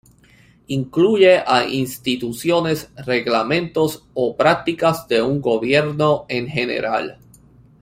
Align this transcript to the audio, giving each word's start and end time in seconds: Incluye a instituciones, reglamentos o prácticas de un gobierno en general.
Incluye 0.69 1.43
a 1.45 1.67
instituciones, 1.69 2.89
reglamentos 3.05 4.03
o 4.15 4.35
prácticas 4.35 5.07
de 5.07 5.21
un 5.21 5.39
gobierno 5.41 6.25
en 6.27 6.47
general. 6.47 7.19